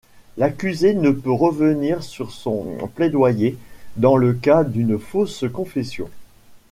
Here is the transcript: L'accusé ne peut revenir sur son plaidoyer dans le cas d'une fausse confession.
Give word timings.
L'accusé 0.35 0.95
ne 0.95 1.11
peut 1.11 1.29
revenir 1.31 2.01
sur 2.01 2.31
son 2.31 2.89
plaidoyer 2.95 3.55
dans 3.97 4.17
le 4.17 4.33
cas 4.33 4.63
d'une 4.63 4.97
fausse 4.97 5.45
confession. 5.53 6.09